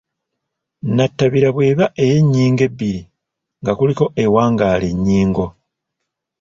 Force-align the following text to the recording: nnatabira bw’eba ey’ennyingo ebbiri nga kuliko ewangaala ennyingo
nnatabira 0.85 1.47
bw’eba 1.55 1.85
ey’ennyingo 2.03 2.61
ebbiri 2.69 3.01
nga 3.61 3.71
kuliko 3.77 4.03
ewangaala 4.23 4.85
ennyingo 4.93 5.45